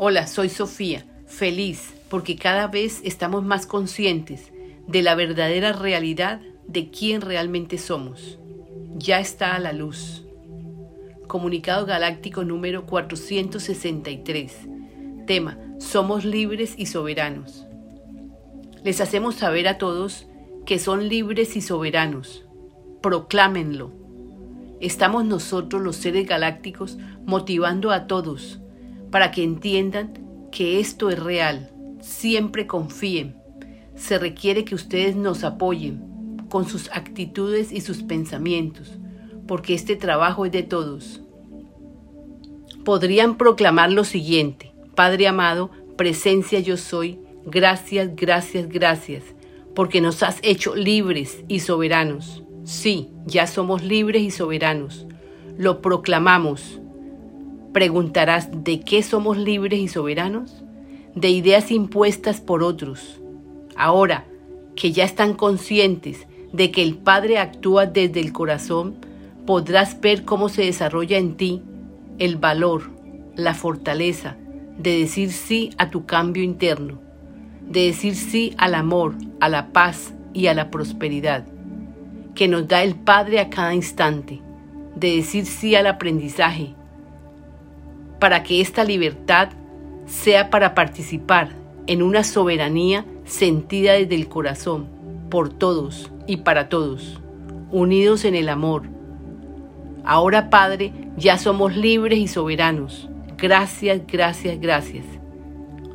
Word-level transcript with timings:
Hola, 0.00 0.28
soy 0.28 0.48
Sofía, 0.48 1.04
feliz 1.26 1.92
porque 2.08 2.36
cada 2.36 2.68
vez 2.68 3.00
estamos 3.02 3.42
más 3.42 3.66
conscientes 3.66 4.52
de 4.86 5.02
la 5.02 5.16
verdadera 5.16 5.72
realidad 5.72 6.40
de 6.68 6.88
quién 6.88 7.20
realmente 7.20 7.78
somos. 7.78 8.38
Ya 8.94 9.18
está 9.18 9.56
a 9.56 9.58
la 9.58 9.72
luz. 9.72 10.22
Comunicado 11.26 11.84
Galáctico 11.84 12.44
número 12.44 12.86
463. 12.86 14.68
Tema, 15.26 15.58
somos 15.80 16.24
libres 16.24 16.74
y 16.78 16.86
soberanos. 16.86 17.66
Les 18.84 19.00
hacemos 19.00 19.34
saber 19.34 19.66
a 19.66 19.78
todos 19.78 20.28
que 20.64 20.78
son 20.78 21.08
libres 21.08 21.56
y 21.56 21.60
soberanos. 21.60 22.46
Proclámenlo. 23.02 23.90
Estamos 24.80 25.24
nosotros 25.24 25.82
los 25.82 25.96
seres 25.96 26.24
galácticos 26.24 26.98
motivando 27.26 27.90
a 27.90 28.06
todos 28.06 28.60
para 29.10 29.30
que 29.30 29.42
entiendan 29.42 30.12
que 30.50 30.80
esto 30.80 31.10
es 31.10 31.18
real. 31.18 31.70
Siempre 32.00 32.66
confíen. 32.66 33.36
Se 33.94 34.18
requiere 34.18 34.64
que 34.64 34.74
ustedes 34.74 35.16
nos 35.16 35.44
apoyen 35.44 36.08
con 36.48 36.66
sus 36.66 36.90
actitudes 36.92 37.72
y 37.72 37.80
sus 37.80 38.02
pensamientos, 38.02 38.98
porque 39.46 39.74
este 39.74 39.96
trabajo 39.96 40.46
es 40.46 40.52
de 40.52 40.62
todos. 40.62 41.20
Podrían 42.84 43.36
proclamar 43.36 43.92
lo 43.92 44.04
siguiente, 44.04 44.72
Padre 44.94 45.28
amado, 45.28 45.70
presencia 45.96 46.60
yo 46.60 46.76
soy, 46.76 47.20
gracias, 47.44 48.14
gracias, 48.16 48.68
gracias, 48.68 49.24
porque 49.74 50.00
nos 50.00 50.22
has 50.22 50.38
hecho 50.42 50.74
libres 50.74 51.44
y 51.48 51.60
soberanos. 51.60 52.42
Sí, 52.64 53.10
ya 53.26 53.46
somos 53.46 53.82
libres 53.82 54.22
y 54.22 54.30
soberanos. 54.30 55.06
Lo 55.56 55.80
proclamamos. 55.80 56.80
Preguntarás, 57.78 58.48
¿de 58.64 58.80
qué 58.80 59.04
somos 59.04 59.36
libres 59.38 59.78
y 59.78 59.86
soberanos? 59.86 60.64
De 61.14 61.30
ideas 61.30 61.70
impuestas 61.70 62.40
por 62.40 62.64
otros. 62.64 63.20
Ahora 63.76 64.24
que 64.74 64.90
ya 64.90 65.04
están 65.04 65.34
conscientes 65.34 66.26
de 66.52 66.72
que 66.72 66.82
el 66.82 66.96
Padre 66.96 67.38
actúa 67.38 67.86
desde 67.86 68.18
el 68.18 68.32
corazón, 68.32 68.96
podrás 69.46 70.00
ver 70.00 70.24
cómo 70.24 70.48
se 70.48 70.64
desarrolla 70.64 71.18
en 71.18 71.36
ti 71.36 71.62
el 72.18 72.34
valor, 72.34 72.90
la 73.36 73.54
fortaleza 73.54 74.36
de 74.76 74.98
decir 74.98 75.30
sí 75.30 75.70
a 75.78 75.88
tu 75.88 76.04
cambio 76.04 76.42
interno, 76.42 76.98
de 77.62 77.86
decir 77.86 78.16
sí 78.16 78.54
al 78.58 78.74
amor, 78.74 79.14
a 79.38 79.48
la 79.48 79.68
paz 79.72 80.14
y 80.34 80.48
a 80.48 80.54
la 80.54 80.72
prosperidad 80.72 81.46
que 82.34 82.48
nos 82.48 82.66
da 82.66 82.82
el 82.82 82.96
Padre 82.96 83.38
a 83.38 83.50
cada 83.50 83.72
instante, 83.72 84.42
de 84.96 85.14
decir 85.14 85.46
sí 85.46 85.76
al 85.76 85.86
aprendizaje, 85.86 86.74
para 88.18 88.42
que 88.42 88.60
esta 88.60 88.84
libertad 88.84 89.50
sea 90.06 90.50
para 90.50 90.74
participar 90.74 91.50
en 91.86 92.02
una 92.02 92.24
soberanía 92.24 93.04
sentida 93.24 93.92
desde 93.94 94.14
el 94.14 94.28
corazón, 94.28 94.86
por 95.30 95.50
todos 95.50 96.10
y 96.26 96.38
para 96.38 96.68
todos, 96.68 97.20
unidos 97.70 98.24
en 98.24 98.34
el 98.34 98.48
amor. 98.48 98.82
Ahora, 100.04 100.50
Padre, 100.50 100.92
ya 101.16 101.38
somos 101.38 101.76
libres 101.76 102.18
y 102.18 102.28
soberanos. 102.28 103.08
Gracias, 103.36 104.00
gracias, 104.06 104.60
gracias. 104.60 105.04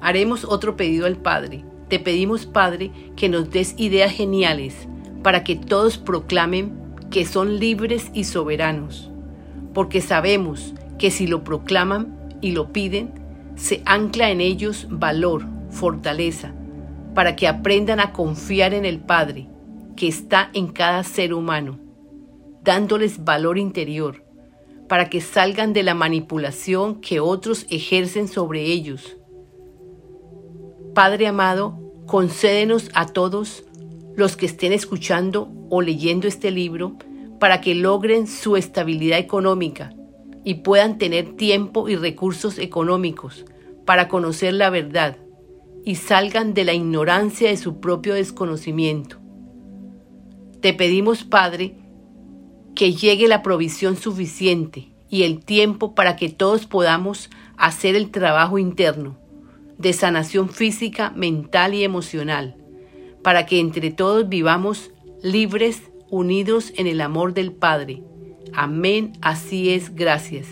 Haremos 0.00 0.44
otro 0.44 0.76
pedido 0.76 1.06
al 1.06 1.16
Padre. 1.16 1.64
Te 1.88 1.98
pedimos, 1.98 2.46
Padre, 2.46 2.90
que 3.16 3.28
nos 3.28 3.50
des 3.50 3.74
ideas 3.78 4.12
geniales 4.12 4.88
para 5.22 5.44
que 5.44 5.56
todos 5.56 5.98
proclamen 5.98 6.72
que 7.10 7.26
son 7.26 7.58
libres 7.58 8.10
y 8.14 8.24
soberanos, 8.24 9.10
porque 9.74 10.00
sabemos 10.00 10.74
que 11.02 11.10
si 11.10 11.26
lo 11.26 11.42
proclaman 11.42 12.16
y 12.40 12.52
lo 12.52 12.72
piden, 12.72 13.10
se 13.56 13.82
ancla 13.86 14.30
en 14.30 14.40
ellos 14.40 14.86
valor, 14.88 15.44
fortaleza, 15.68 16.54
para 17.12 17.34
que 17.34 17.48
aprendan 17.48 17.98
a 17.98 18.12
confiar 18.12 18.72
en 18.72 18.84
el 18.84 19.00
Padre 19.00 19.48
que 19.96 20.06
está 20.06 20.50
en 20.54 20.68
cada 20.68 21.02
ser 21.02 21.34
humano, 21.34 21.80
dándoles 22.62 23.24
valor 23.24 23.58
interior, 23.58 24.24
para 24.88 25.10
que 25.10 25.20
salgan 25.20 25.72
de 25.72 25.82
la 25.82 25.94
manipulación 25.94 27.00
que 27.00 27.18
otros 27.18 27.66
ejercen 27.68 28.28
sobre 28.28 28.62
ellos. 28.62 29.16
Padre 30.94 31.26
amado, 31.26 31.80
concédenos 32.06 32.90
a 32.94 33.06
todos 33.06 33.64
los 34.14 34.36
que 34.36 34.46
estén 34.46 34.72
escuchando 34.72 35.50
o 35.68 35.82
leyendo 35.82 36.28
este 36.28 36.52
libro 36.52 36.94
para 37.40 37.60
que 37.60 37.74
logren 37.74 38.28
su 38.28 38.56
estabilidad 38.56 39.18
económica 39.18 39.96
y 40.44 40.54
puedan 40.54 40.98
tener 40.98 41.36
tiempo 41.36 41.88
y 41.88 41.96
recursos 41.96 42.58
económicos 42.58 43.44
para 43.84 44.08
conocer 44.08 44.54
la 44.54 44.70
verdad 44.70 45.16
y 45.84 45.96
salgan 45.96 46.54
de 46.54 46.64
la 46.64 46.74
ignorancia 46.74 47.48
de 47.48 47.56
su 47.56 47.80
propio 47.80 48.14
desconocimiento. 48.14 49.18
Te 50.60 50.72
pedimos, 50.72 51.24
Padre, 51.24 51.76
que 52.74 52.92
llegue 52.92 53.28
la 53.28 53.42
provisión 53.42 53.96
suficiente 53.96 54.92
y 55.08 55.24
el 55.24 55.44
tiempo 55.44 55.94
para 55.94 56.16
que 56.16 56.28
todos 56.28 56.66
podamos 56.66 57.30
hacer 57.56 57.96
el 57.96 58.10
trabajo 58.10 58.58
interno 58.58 59.18
de 59.78 59.92
sanación 59.92 60.48
física, 60.48 61.10
mental 61.10 61.74
y 61.74 61.82
emocional, 61.82 62.56
para 63.22 63.46
que 63.46 63.58
entre 63.58 63.90
todos 63.90 64.28
vivamos 64.28 64.92
libres, 65.22 65.90
unidos 66.08 66.72
en 66.76 66.86
el 66.86 67.00
amor 67.00 67.34
del 67.34 67.52
Padre. 67.52 68.02
Amén, 68.54 69.12
así 69.22 69.70
es, 69.70 69.94
gracias. 69.94 70.46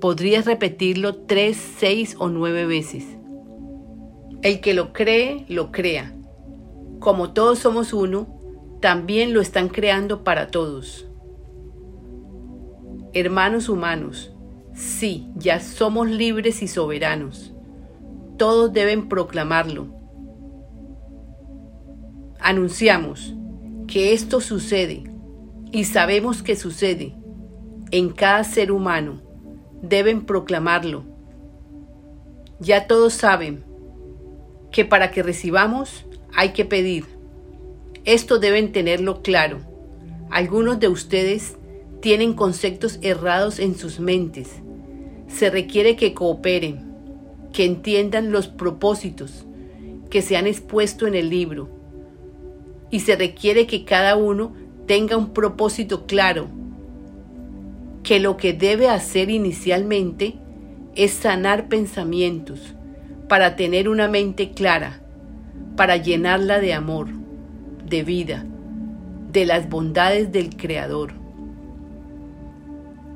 Podrías 0.00 0.44
repetirlo 0.44 1.14
tres, 1.14 1.56
seis 1.56 2.16
o 2.18 2.28
nueve 2.28 2.66
veces. 2.66 3.04
El 4.42 4.60
que 4.60 4.74
lo 4.74 4.92
cree, 4.92 5.46
lo 5.48 5.70
crea. 5.70 6.12
Como 6.98 7.32
todos 7.32 7.60
somos 7.60 7.92
uno, 7.92 8.26
también 8.80 9.32
lo 9.32 9.40
están 9.40 9.68
creando 9.68 10.24
para 10.24 10.48
todos. 10.48 11.08
Hermanos 13.12 13.68
humanos, 13.68 14.34
sí, 14.74 15.30
ya 15.36 15.60
somos 15.60 16.10
libres 16.10 16.60
y 16.60 16.66
soberanos. 16.66 17.54
Todos 18.36 18.72
deben 18.72 19.08
proclamarlo. 19.08 19.94
Anunciamos 22.40 23.34
que 23.86 24.12
esto 24.12 24.40
sucede 24.40 25.13
y 25.74 25.82
sabemos 25.82 26.44
que 26.44 26.54
sucede 26.54 27.16
en 27.90 28.10
cada 28.10 28.44
ser 28.44 28.70
humano. 28.70 29.20
Deben 29.82 30.24
proclamarlo. 30.24 31.02
Ya 32.60 32.86
todos 32.86 33.12
saben 33.12 33.64
que 34.70 34.84
para 34.84 35.10
que 35.10 35.24
recibamos 35.24 36.06
hay 36.32 36.50
que 36.50 36.64
pedir. 36.64 37.06
Esto 38.04 38.38
deben 38.38 38.70
tenerlo 38.70 39.20
claro. 39.20 39.58
Algunos 40.30 40.78
de 40.78 40.86
ustedes 40.86 41.56
tienen 42.00 42.34
conceptos 42.34 43.00
errados 43.02 43.58
en 43.58 43.74
sus 43.74 43.98
mentes. 43.98 44.62
Se 45.26 45.50
requiere 45.50 45.96
que 45.96 46.14
cooperen, 46.14 46.94
que 47.52 47.64
entiendan 47.64 48.30
los 48.30 48.46
propósitos 48.46 49.44
que 50.08 50.22
se 50.22 50.36
han 50.36 50.46
expuesto 50.46 51.08
en 51.08 51.16
el 51.16 51.30
libro. 51.30 51.68
Y 52.92 53.00
se 53.00 53.16
requiere 53.16 53.66
que 53.66 53.84
cada 53.84 54.14
uno 54.14 54.54
tenga 54.86 55.16
un 55.16 55.30
propósito 55.30 56.06
claro, 56.06 56.48
que 58.02 58.20
lo 58.20 58.36
que 58.36 58.52
debe 58.52 58.88
hacer 58.88 59.30
inicialmente 59.30 60.36
es 60.94 61.12
sanar 61.12 61.68
pensamientos, 61.68 62.74
para 63.28 63.56
tener 63.56 63.88
una 63.88 64.08
mente 64.08 64.50
clara, 64.50 65.00
para 65.76 65.96
llenarla 65.96 66.60
de 66.60 66.74
amor, 66.74 67.08
de 67.88 68.02
vida, 68.02 68.44
de 69.32 69.46
las 69.46 69.68
bondades 69.68 70.30
del 70.30 70.54
Creador. 70.56 71.12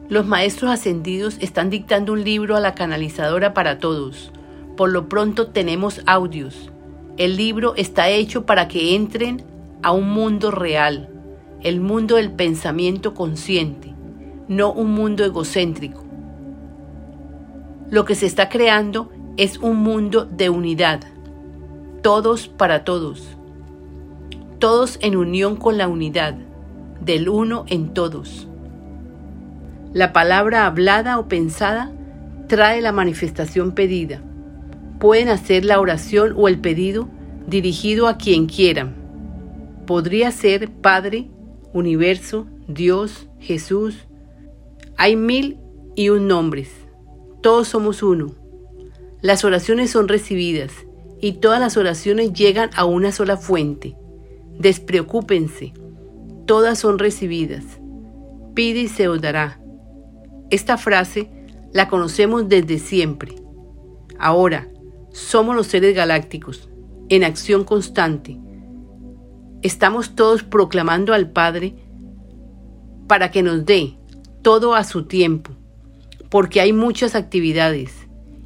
Los 0.09 0.27
maestros 0.27 0.71
ascendidos 0.71 1.37
están 1.41 1.69
dictando 1.69 2.15
un 2.15 2.25
libro 2.25 2.57
a 2.57 2.61
la 2.61 2.75
canalizadora 2.75 3.53
para 3.53 3.79
todos. 3.79 4.33
Por 4.75 4.91
lo 4.91 5.09
pronto 5.09 5.49
tenemos 5.49 6.01
audios. 6.07 6.71
El 7.19 7.37
libro 7.37 7.75
está 7.77 8.09
hecho 8.09 8.47
para 8.47 8.69
que 8.69 8.95
entren 8.95 9.45
a 9.83 9.93
un 9.93 10.09
mundo 10.09 10.51
real, 10.51 11.11
el 11.63 11.81
mundo 11.81 12.17
del 12.17 12.33
pensamiento 12.33 13.15
consciente, 13.15 13.95
no 14.49 14.73
un 14.73 14.93
mundo 14.93 15.25
egocéntrico. 15.25 16.05
Lo 17.91 18.05
que 18.05 18.15
se 18.15 18.27
está 18.27 18.49
creando 18.49 19.11
es 19.37 19.59
un 19.59 19.77
mundo 19.77 20.25
de 20.25 20.51
unidad, 20.51 21.01
todos 22.03 22.49
para 22.49 22.85
todos, 22.85 23.37
todos 24.59 24.99
en 25.01 25.17
unión 25.17 25.57
con 25.57 25.79
la 25.79 25.89
unidad, 25.89 26.35
del 27.01 27.29
uno 27.29 27.65
en 27.69 27.95
todos. 27.95 28.49
La 29.93 30.13
palabra 30.13 30.67
hablada 30.67 31.19
o 31.19 31.29
pensada 31.29 31.93
trae 32.47 32.81
la 32.81 32.93
manifestación 32.93 33.73
pedida. 33.73 34.21
Pueden 34.99 35.29
hacer 35.29 35.65
la 35.65 35.81
oración 35.81 36.35
o 36.37 36.49
el 36.49 36.59
pedido 36.59 37.09
dirigido 37.47 38.09
a 38.09 38.19
quien 38.19 38.47
quieran. 38.47 38.95
Podría 39.87 40.31
ser 40.31 40.71
Padre, 40.71 41.29
Universo, 41.73 42.47
Dios, 42.67 43.29
Jesús. 43.39 44.07
Hay 44.97 45.17
mil 45.17 45.59
y 45.95 46.09
un 46.09 46.29
nombres. 46.29 46.71
Todos 47.43 47.69
somos 47.69 48.03
uno 48.03 48.35
Las 49.21 49.45
oraciones 49.45 49.91
son 49.91 50.09
recibidas 50.09 50.73
y 51.21 51.35
todas 51.35 51.61
las 51.61 51.77
oraciones 51.77 52.33
llegan 52.33 52.71
a 52.77 52.85
una 52.85 53.13
sola 53.13 53.37
fuente. 53.37 53.97
Despreocúpense, 54.59 55.73
todas 56.47 56.79
son 56.79 56.99
recibidas. 56.99 57.65
Pide 58.55 58.81
y 58.81 58.89
se 58.89 59.09
os 59.09 59.21
dará. 59.21 59.61
Esta 60.51 60.79
frase 60.79 61.31
la 61.73 61.89
conocemos 61.89 62.49
desde 62.49 62.79
siempre. 62.79 63.35
Ahora, 64.19 64.69
somos 65.13 65.55
los 65.55 65.67
seres 65.67 65.95
galácticos, 65.95 66.69
en 67.09 67.25
acción 67.25 67.65
constante. 67.65 68.39
Estamos 69.63 70.15
todos 70.15 70.45
proclamando 70.45 71.13
al 71.13 71.31
Padre 71.31 71.75
para 73.09 73.33
que 73.33 73.43
nos 73.43 73.65
dé 73.67 73.99
todo 74.43 74.75
a 74.75 74.85
su 74.85 75.07
tiempo, 75.07 75.51
porque 76.31 76.61
hay 76.61 76.73
muchas 76.73 77.17
actividades 77.17 77.93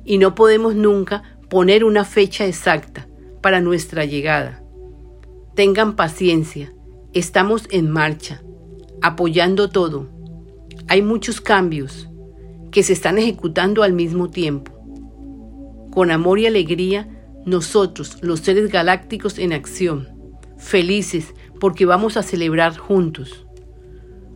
y 0.05 0.17
no 0.17 0.35
podemos 0.35 0.75
nunca 0.75 1.23
poner 1.51 1.85
una 1.85 2.07
fecha 2.07 2.47
exacta 2.47 3.07
para 3.43 3.61
nuestra 3.61 4.07
llegada. 4.07 4.63
Tengan 5.55 5.97
paciencia, 5.97 6.73
estamos 7.13 7.69
en 7.71 7.91
marcha, 7.91 8.43
apoyando 9.03 9.69
todo. 9.69 10.09
Hay 10.89 11.03
muchos 11.03 11.43
cambios 11.43 12.09
que 12.71 12.83
se 12.83 12.95
están 12.95 13.19
ejecutando 13.19 13.83
al 13.83 13.93
mismo 13.93 14.31
tiempo. 14.31 14.73
Con 15.93 16.11
amor 16.11 16.39
y 16.39 16.47
alegría, 16.47 17.07
nosotros, 17.45 18.17
los 18.23 18.41
seres 18.41 18.71
galácticos 18.73 19.39
en 19.39 19.53
acción, 19.53 20.12
felices 20.63 21.35
porque 21.61 21.85
vamos 21.85 22.17
a 22.17 22.23
celebrar 22.23 22.77
juntos. 22.77 23.47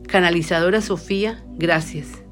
Canalizadora 0.07 0.81
Sofía, 0.81 1.45
gracias. 1.57 2.26